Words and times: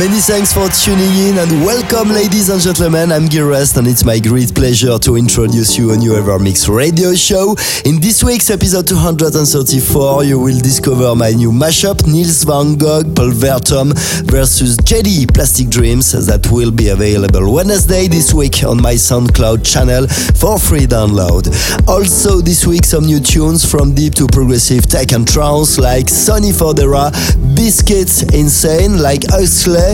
Many 0.00 0.16
thanks 0.20 0.50
for 0.50 0.66
tuning 0.70 1.14
in 1.28 1.36
and 1.36 1.62
welcome, 1.62 2.08
ladies 2.08 2.48
and 2.48 2.58
gentlemen. 2.58 3.12
I'm 3.12 3.26
Gil 3.26 3.44
Everest, 3.44 3.76
and 3.76 3.86
it's 3.86 4.02
my 4.02 4.18
great 4.18 4.54
pleasure 4.54 4.98
to 4.98 5.16
introduce 5.16 5.76
you 5.76 5.92
a 5.92 5.96
new 5.98 6.12
Evermix 6.12 6.74
radio 6.74 7.12
show. 7.14 7.54
In 7.84 8.00
this 8.00 8.24
week's 8.24 8.48
episode 8.48 8.86
234, 8.86 10.24
you 10.24 10.40
will 10.40 10.58
discover 10.58 11.14
my 11.14 11.32
new 11.32 11.52
mashup 11.52 12.06
Niels 12.06 12.44
van 12.44 12.78
Gogh, 12.78 13.02
Pulverturm 13.12 13.92
versus 14.24 14.78
Jaydee 14.78 15.26
Plastic 15.34 15.68
Dreams 15.68 16.12
that 16.26 16.50
will 16.50 16.70
be 16.70 16.88
available 16.88 17.52
Wednesday 17.52 18.08
this 18.08 18.32
week 18.32 18.64
on 18.64 18.80
my 18.80 18.94
SoundCloud 18.94 19.70
channel 19.70 20.06
for 20.40 20.58
free 20.58 20.86
download. 20.86 21.52
Also, 21.86 22.40
this 22.40 22.66
week, 22.66 22.86
some 22.86 23.04
new 23.04 23.20
tunes 23.20 23.70
from 23.70 23.94
deep 23.94 24.14
to 24.14 24.26
progressive 24.28 24.86
tech 24.86 25.12
and 25.12 25.28
trance 25.28 25.78
like 25.78 26.08
Sonny 26.08 26.52
Fodera, 26.52 27.12
Biscuits 27.54 28.22
Insane 28.32 28.96
like 29.02 29.30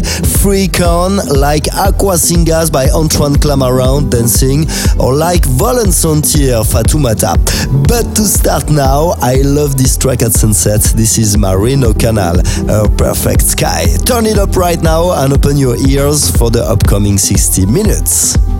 Huxley, 0.04 0.68
on, 0.84 1.16
like 1.40 1.66
Aqua 1.74 2.14
Singas 2.14 2.70
by 2.72 2.88
Antoine 2.88 3.34
Clamaran 3.34 4.10
dancing, 4.10 4.66
or 5.00 5.14
like 5.14 5.42
Volensontier 5.42 6.62
Fatoumata. 6.64 7.36
But 7.88 8.14
to 8.16 8.22
start 8.22 8.70
now, 8.70 9.14
I 9.20 9.42
love 9.42 9.76
this 9.76 9.96
track 9.96 10.22
at 10.22 10.32
sunset. 10.32 10.82
This 10.94 11.18
is 11.18 11.36
Marino 11.36 11.92
Canal, 11.92 12.40
a 12.68 12.88
perfect 12.88 13.42
sky. 13.42 13.86
Turn 14.04 14.26
it 14.26 14.38
up 14.38 14.56
right 14.56 14.80
now 14.80 15.12
and 15.22 15.32
open 15.32 15.56
your 15.56 15.76
ears 15.88 16.30
for 16.30 16.50
the 16.50 16.62
upcoming 16.62 17.18
60 17.18 17.66
minutes. 17.66 18.55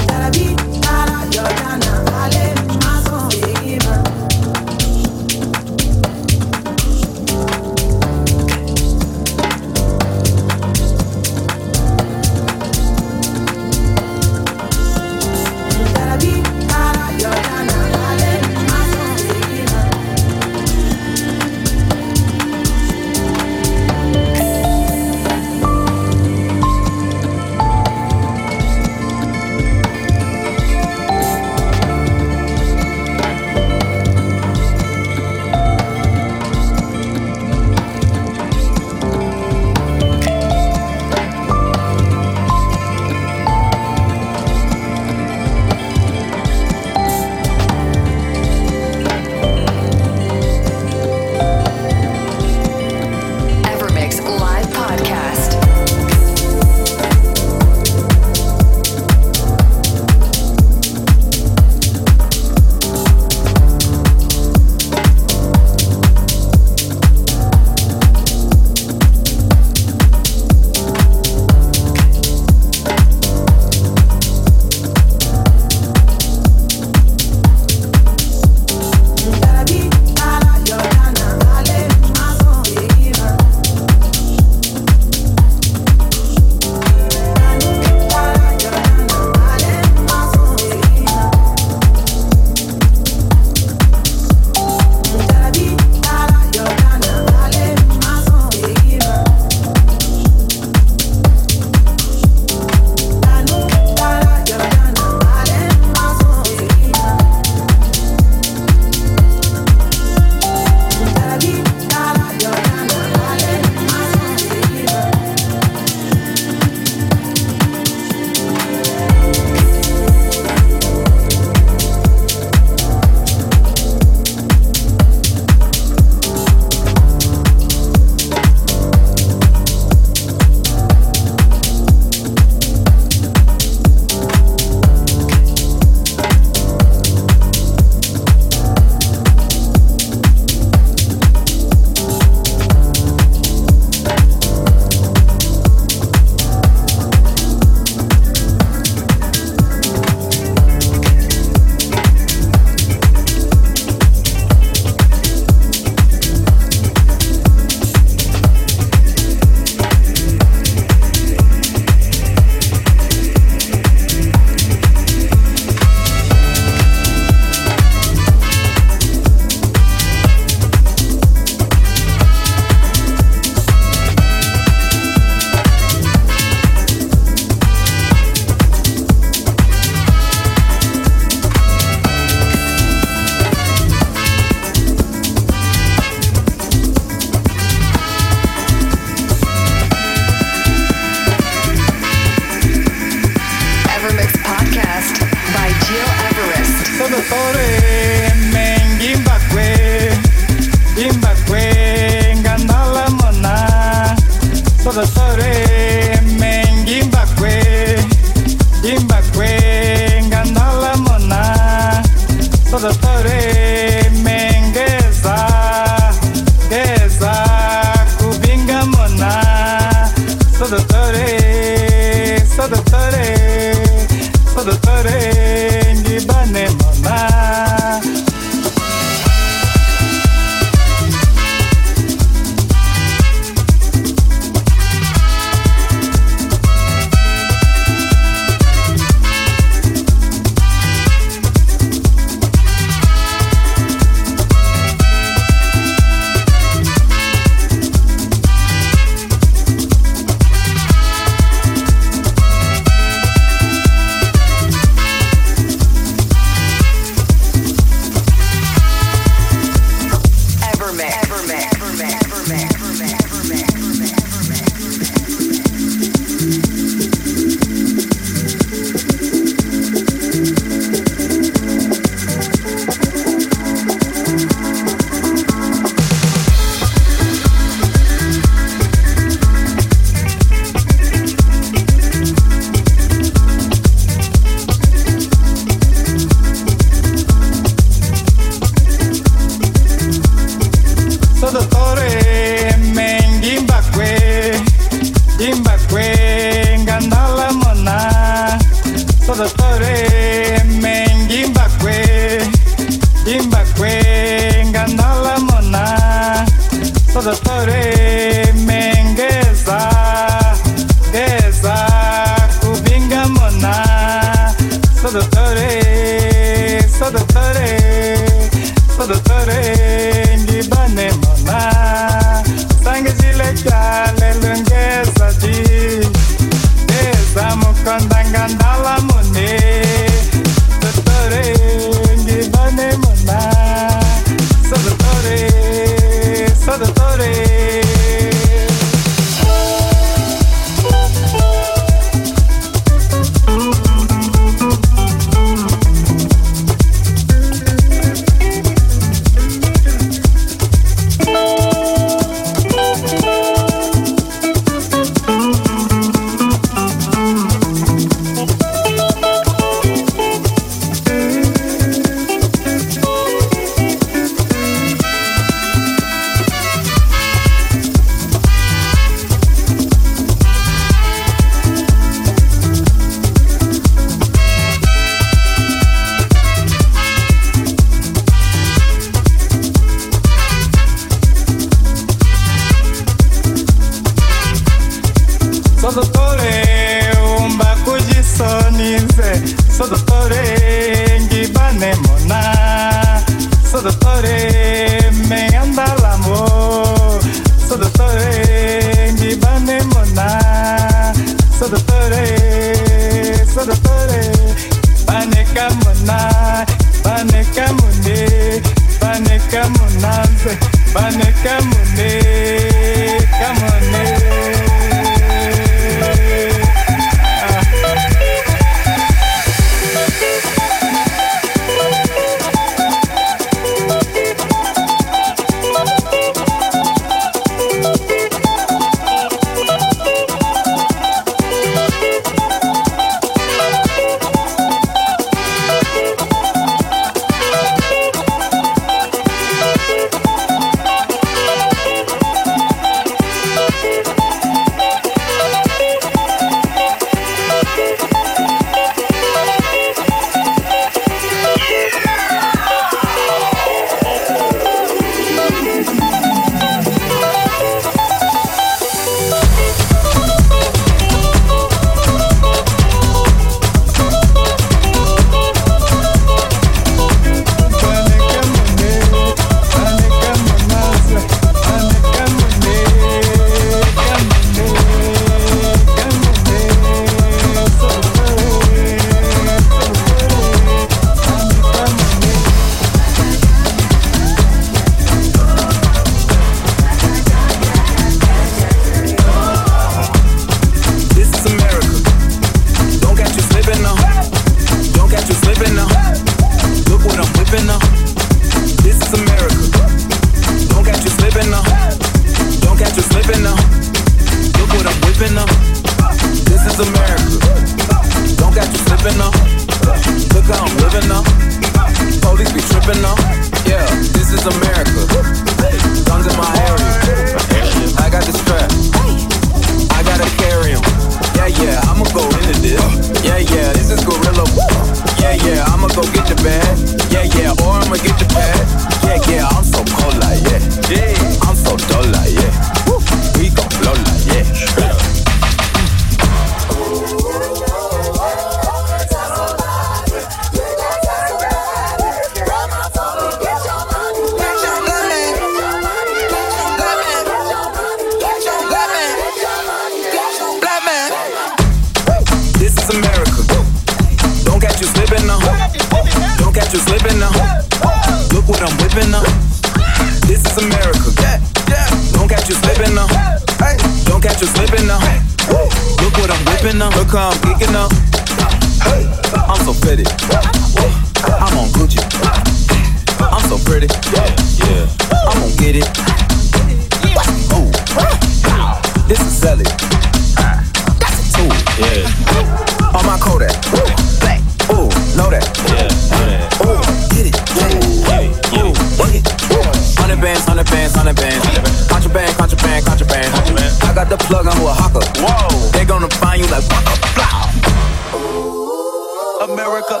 America. 599.40 600.00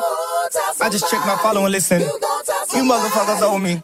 I 0.80 0.88
just 0.90 1.10
checked 1.10 1.26
my 1.26 1.36
following. 1.42 1.72
Listen, 1.72 2.00
you 2.00 2.82
motherfuckers 2.82 3.42
owe 3.42 3.58
me. 3.58 3.82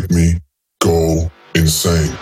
Make 0.00 0.10
me 0.10 0.34
go 0.80 1.30
insane. 1.54 2.00
Insane. 2.00 2.19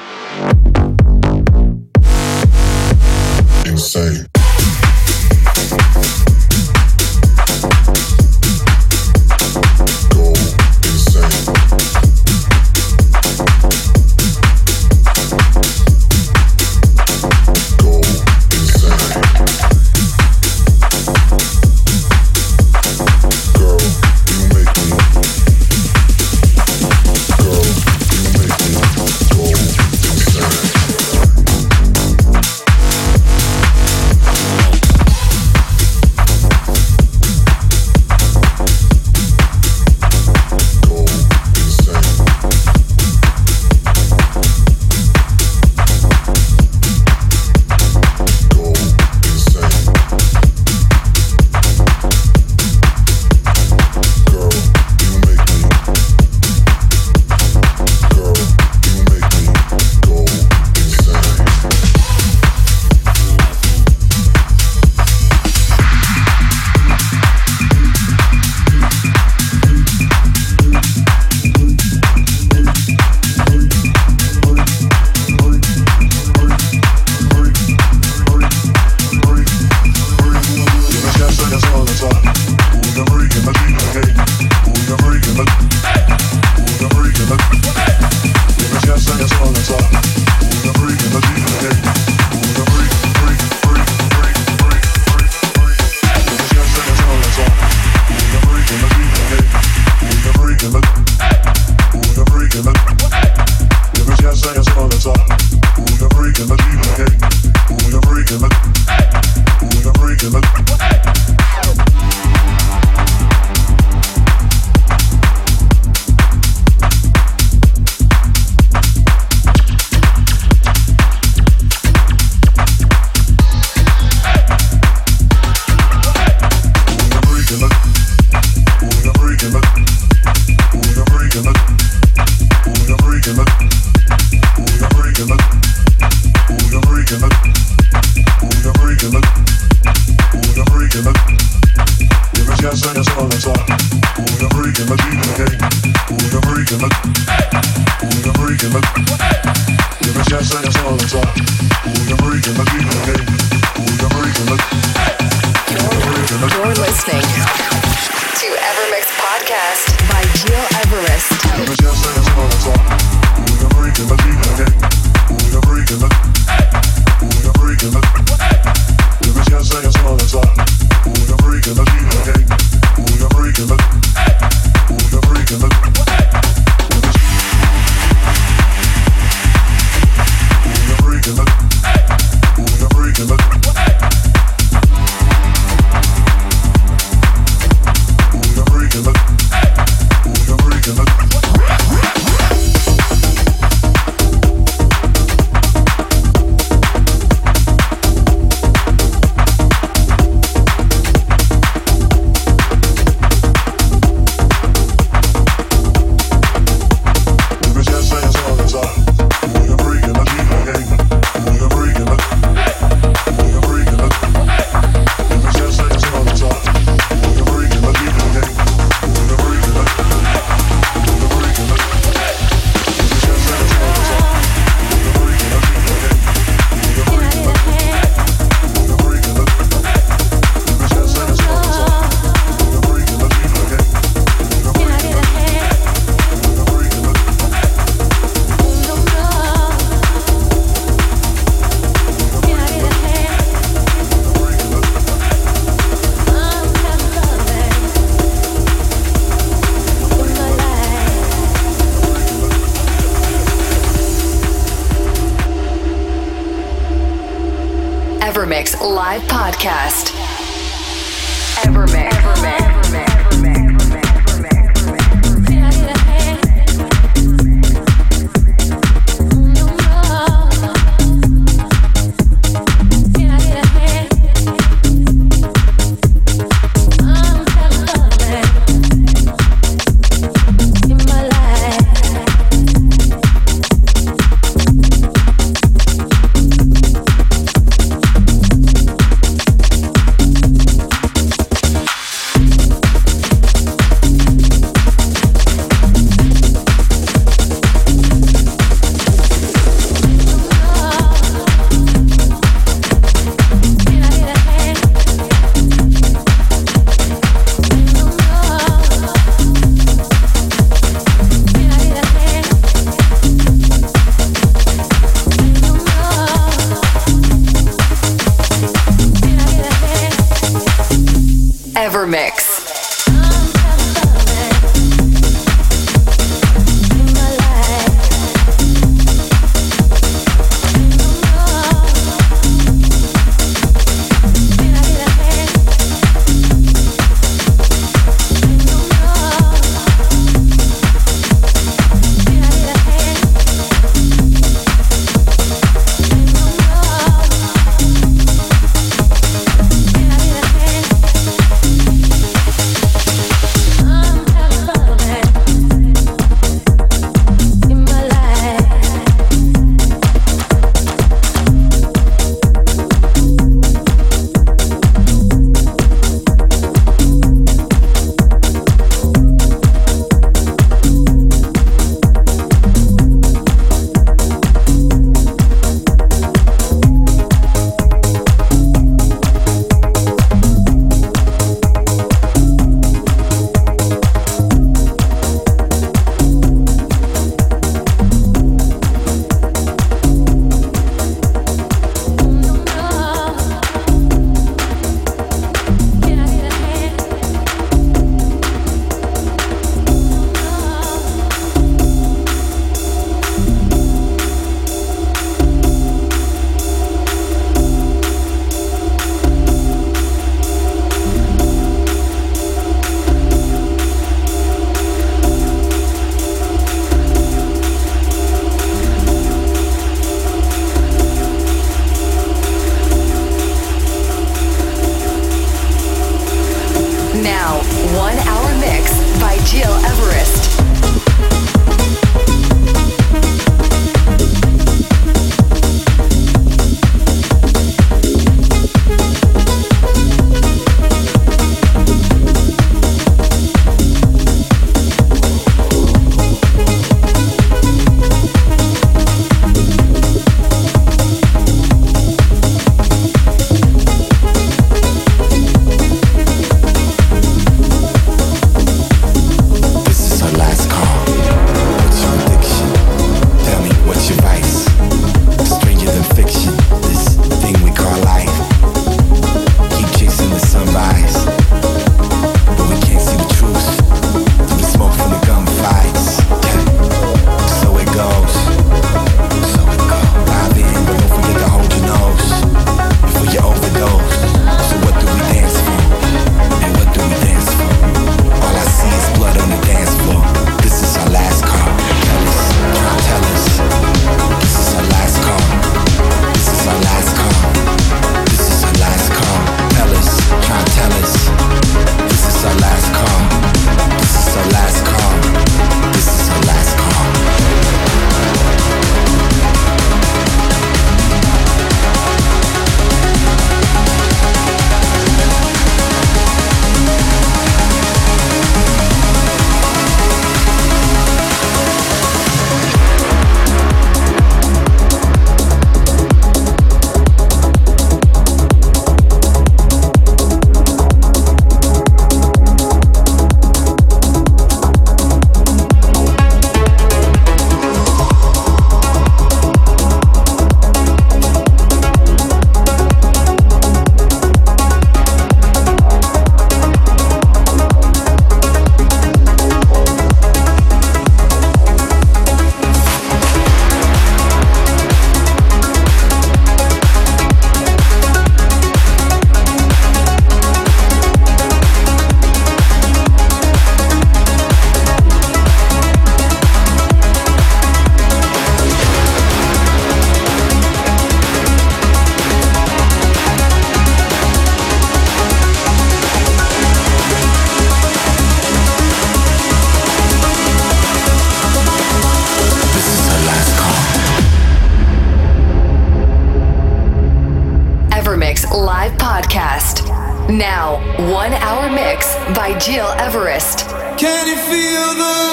Can 593.98 594.28
you 594.28 594.36
feel 594.36 594.94
the 594.94 595.27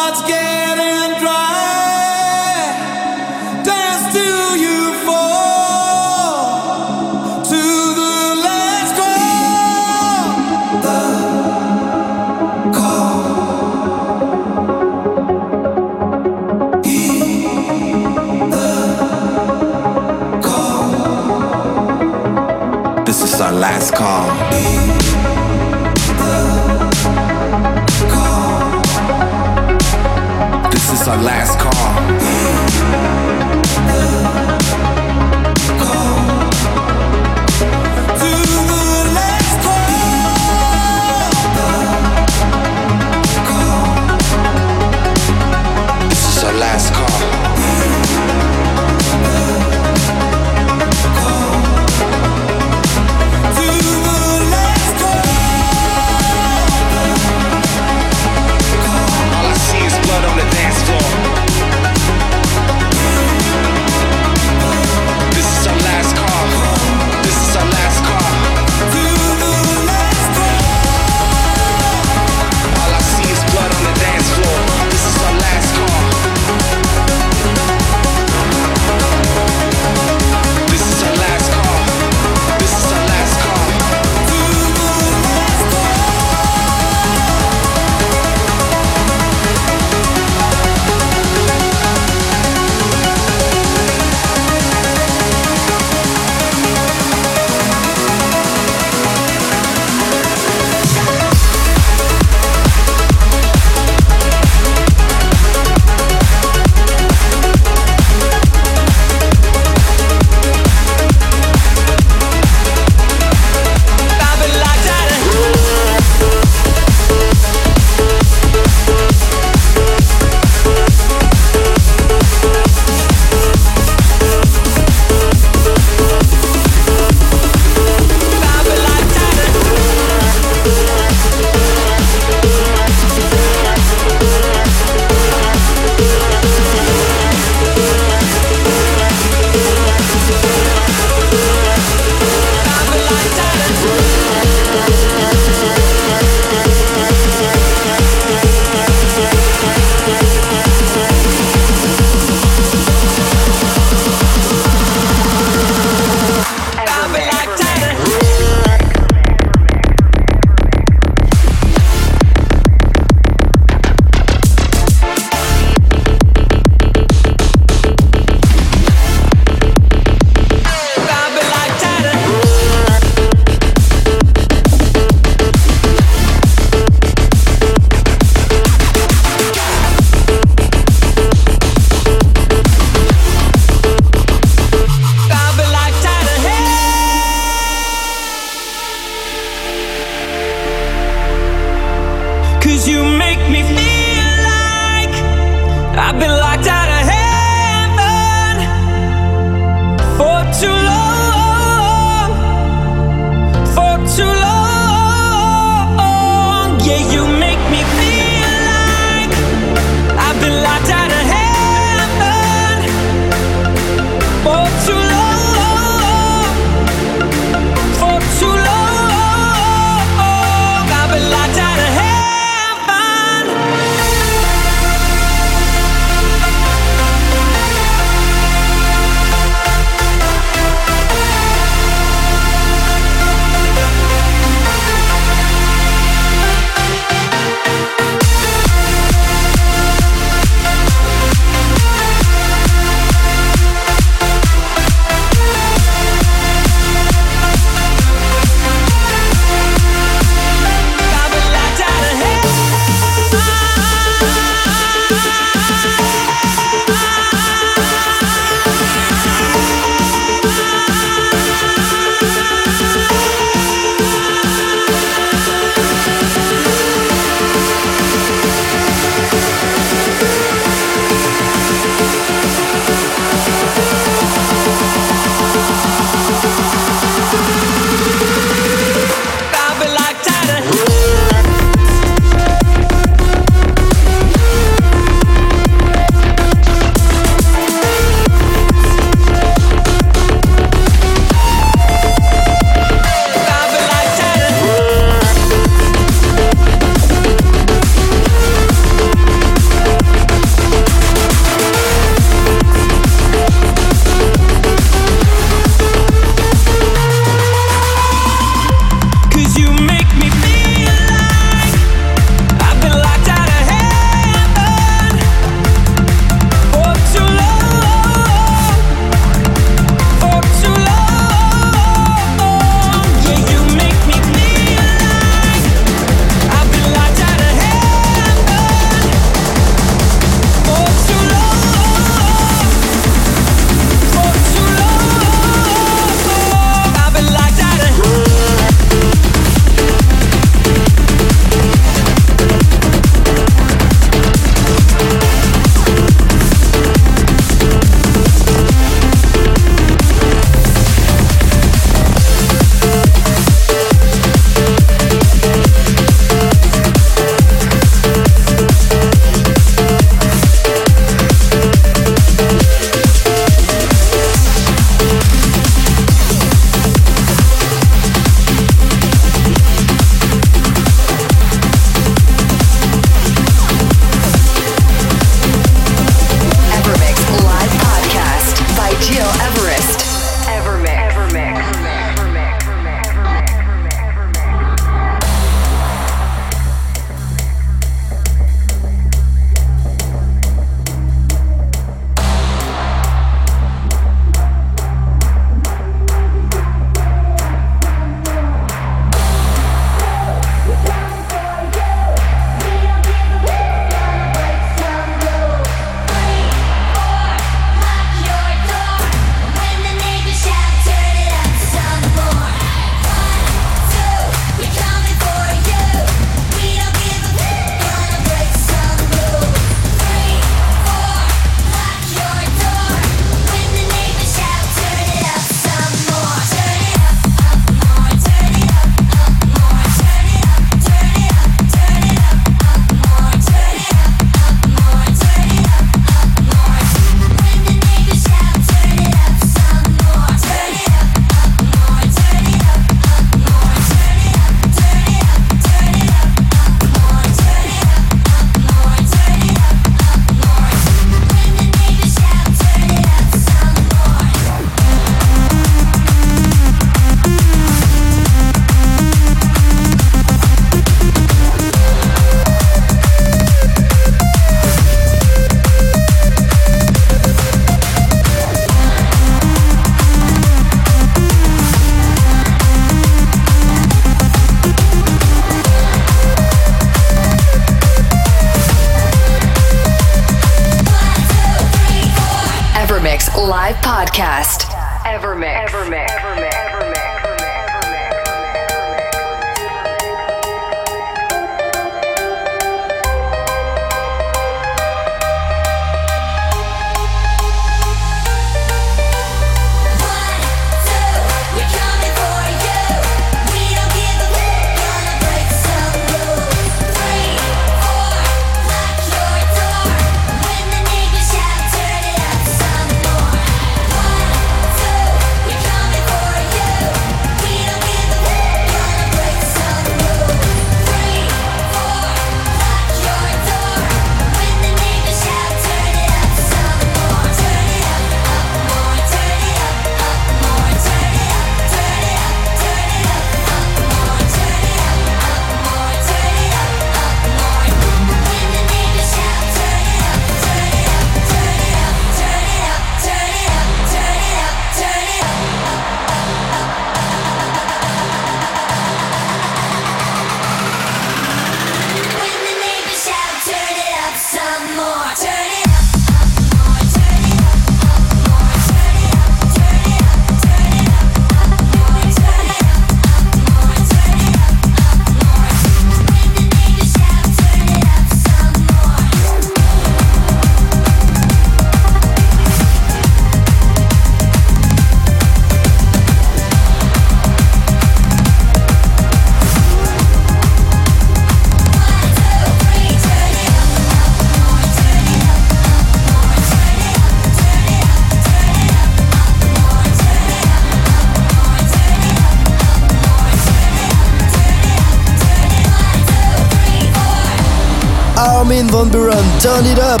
Armin 598.62 598.90
van 598.92 599.11
Turn 599.42 599.66
it 599.66 599.78
up! 599.78 600.00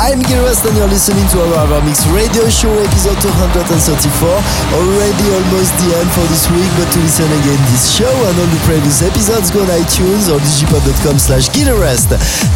I'm 0.00 0.24
Gil 0.24 0.40
Everest 0.40 0.64
and 0.64 0.74
you're 0.74 0.88
listening 0.88 1.22
to 1.36 1.44
EverMix 1.44 2.08
radio 2.16 2.48
show 2.48 2.72
episode 2.80 3.20
234. 3.20 3.60
Already 4.72 5.26
almost 5.36 5.72
the 5.78 5.92
end 5.94 6.10
for 6.16 6.24
this 6.32 6.48
week, 6.48 6.68
but 6.80 6.88
to 6.90 6.98
listen 7.04 7.28
again 7.28 7.60
this 7.70 7.92
show 7.92 8.08
and 8.08 8.34
all 8.40 8.48
the 8.48 8.62
previous 8.64 9.04
episodes, 9.04 9.52
go 9.52 9.60
on 9.62 9.68
iTunes 9.68 10.32
or 10.32 10.40
digipod.com 10.40 11.20
slash 11.20 11.52
Rest. 11.78 12.10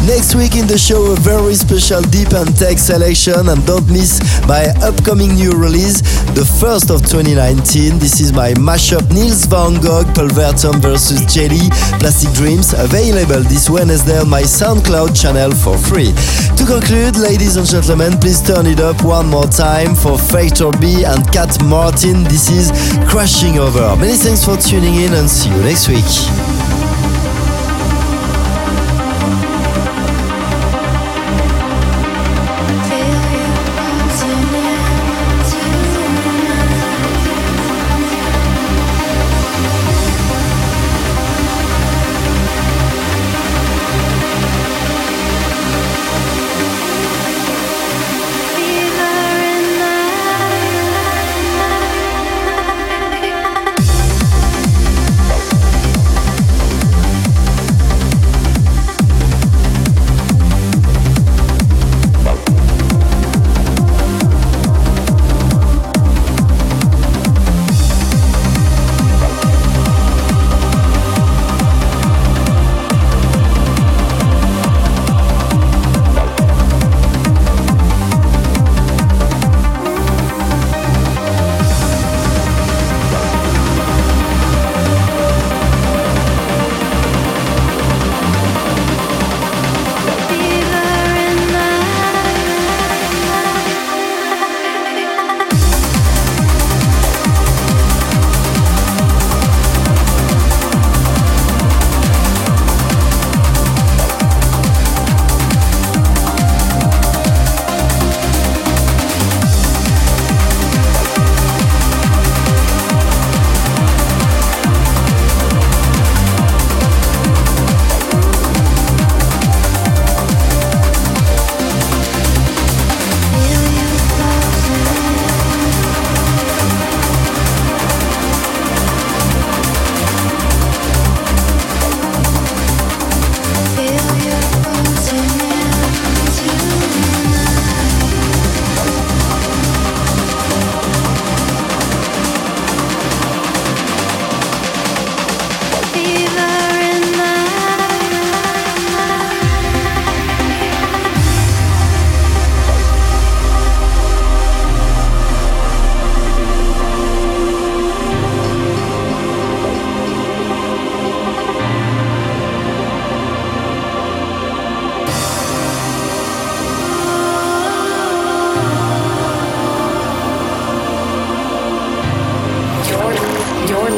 Next 0.09 0.35
week 0.35 0.57
in 0.57 0.67
the 0.67 0.77
show, 0.77 1.13
a 1.13 1.15
very 1.15 1.53
special 1.53 2.01
deep 2.09 2.33
and 2.33 2.49
tech 2.57 2.79
selection 2.79 3.47
and 3.47 3.61
don't 3.65 3.87
miss 3.87 4.19
my 4.49 4.65
upcoming 4.81 5.35
new 5.35 5.53
release, 5.53 6.01
the 6.33 6.43
first 6.59 6.89
of 6.89 7.05
2019. 7.05 7.99
This 7.99 8.19
is 8.19 8.33
my 8.33 8.51
mashup 8.57 9.05
Niels 9.13 9.45
Van 9.45 9.79
Gogh, 9.79 10.09
Pulverturm 10.17 10.81
versus 10.81 11.21
Jaydee, 11.29 11.69
Plastic 12.01 12.33
Dreams, 12.33 12.73
available 12.73 13.45
this 13.45 13.69
Wednesday 13.69 14.19
on 14.19 14.29
my 14.29 14.41
SoundCloud 14.41 15.13
channel 15.13 15.53
for 15.53 15.77
free. 15.77 15.94
To 15.95 16.65
conclude, 16.67 17.15
ladies 17.15 17.55
and 17.55 17.65
gentlemen, 17.65 18.19
please 18.19 18.41
turn 18.41 18.65
it 18.65 18.81
up 18.81 19.01
one 19.01 19.27
more 19.29 19.47
time 19.47 19.95
for 19.95 20.17
Factor 20.17 20.69
B 20.81 21.05
and 21.05 21.25
Cat 21.31 21.63
Martin. 21.63 22.25
This 22.25 22.49
is 22.49 22.69
Crashing 23.07 23.59
Over. 23.59 23.95
Many 23.95 24.17
thanks 24.17 24.43
for 24.43 24.57
tuning 24.57 24.95
in 24.95 25.13
and 25.13 25.29
see 25.29 25.49
you 25.49 25.61
next 25.61 25.87
week. 25.87 26.44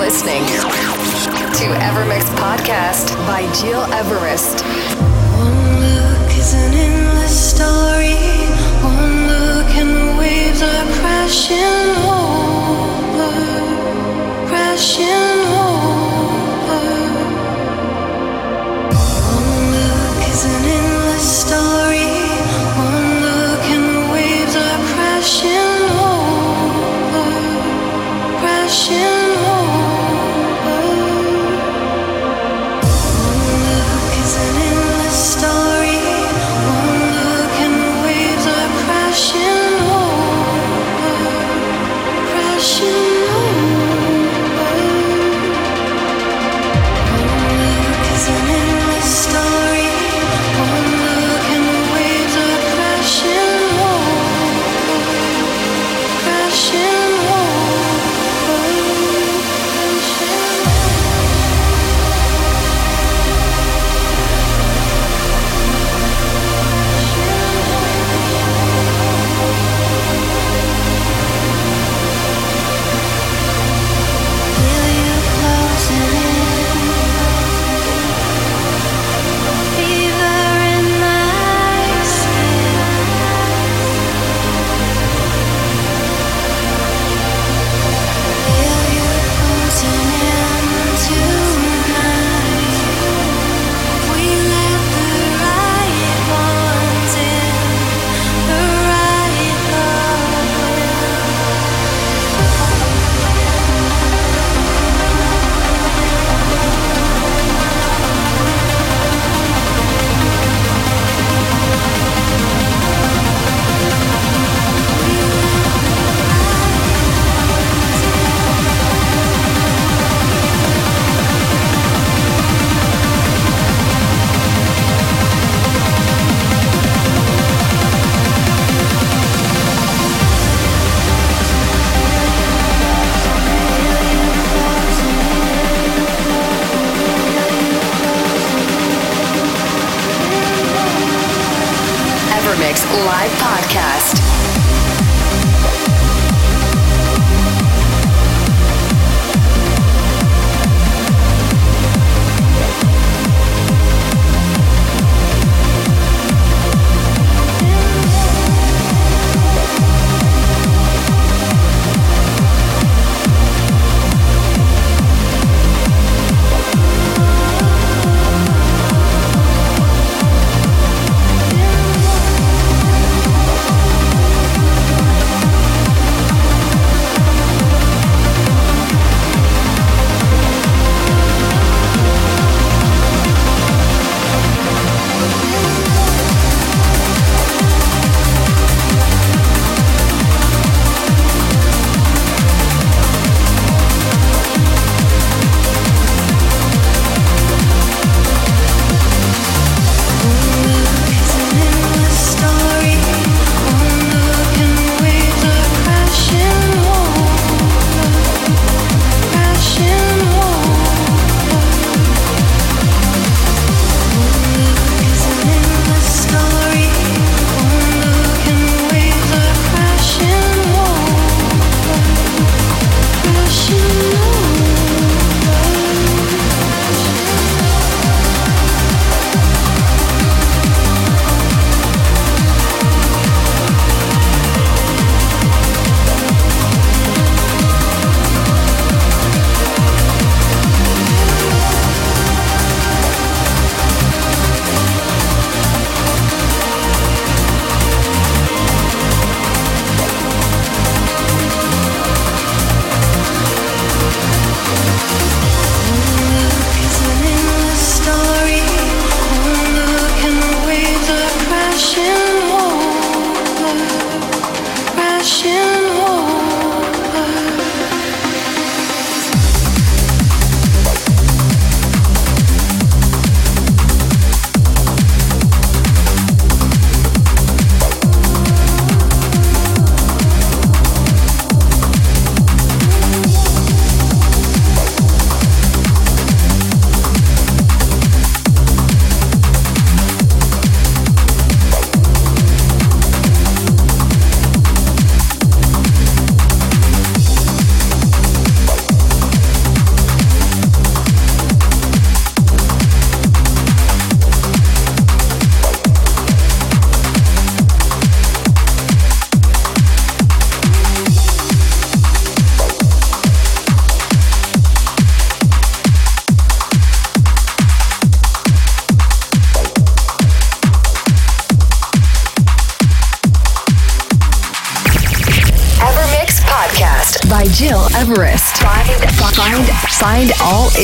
listening 0.08 0.45
to 1.51 1.66
Evermix 1.84 2.24
Podcast 2.38 3.14
by 3.28 3.41
Gil 3.60 3.84
Everest. 3.91 4.64
One 5.36 5.82
look 5.82 6.32
is 6.32 6.53
an 6.53 6.74
endless 6.74 7.36
story. 7.51 8.16
One 8.82 9.28
look 9.28 9.70
and 9.76 9.89
the 9.89 10.18
waves 10.18 10.62
are 10.62 10.86
crashing 11.01 11.93
home. 12.05 12.66